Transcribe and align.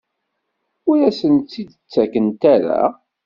Ur 0.89 0.97
asen-tt-id-ttakent 1.09 2.41
ara? 2.55 2.81